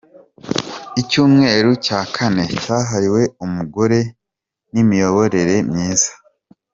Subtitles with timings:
[1.01, 3.99] Icyumweru cya kane cyahariwe umugore
[4.71, 6.11] n’imiyoborere myiza.